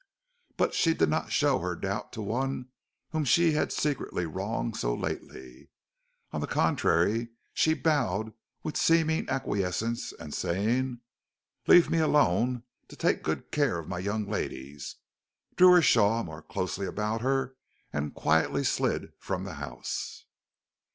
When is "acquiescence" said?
9.29-10.11